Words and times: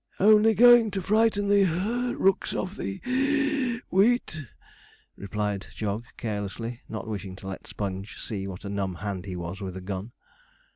'Only 0.19 0.55
going 0.55 0.89
to 0.97 1.01
frighten 1.03 1.47
the 1.47 1.63
(puff) 1.63 2.15
rooks 2.19 2.55
off 2.55 2.75
the 2.75 2.99
wheat,' 3.91 4.47
replied 5.15 5.67
Jog 5.75 6.05
carelessly, 6.17 6.81
not 6.89 7.07
wishing 7.07 7.35
to 7.35 7.47
let 7.47 7.67
Sponge 7.67 8.17
see 8.19 8.47
what 8.47 8.65
a 8.65 8.69
numb 8.69 8.95
hand 8.95 9.25
he 9.25 9.35
was 9.35 9.61
with 9.61 9.77
a 9.77 9.81
gun. 9.81 10.11